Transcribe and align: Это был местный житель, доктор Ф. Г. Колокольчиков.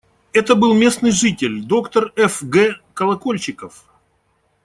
Это 0.33 0.55
был 0.55 0.73
местный 0.73 1.11
житель, 1.11 1.61
доктор 1.63 2.11
Ф. 2.17 2.41
Г. 2.41 2.79
Колокольчиков. 2.95 3.85